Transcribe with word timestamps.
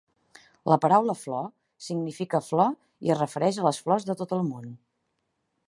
La 0.71 0.77
paraula 0.85 1.15
'flor' 1.23 1.51
significa 1.87 2.41
flor 2.47 2.73
i 3.09 3.13
es 3.17 3.21
refereix 3.21 3.61
a 3.61 3.67
les 3.69 3.83
flors 3.85 4.09
de 4.09 4.17
tot 4.23 4.35
el 4.39 4.43
món. 4.49 4.73